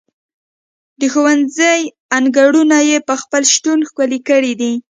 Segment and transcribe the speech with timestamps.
[0.99, 1.79] د ښوونځي
[2.17, 4.73] انګړونه یې په خپل شتون ښکلي کړي دي.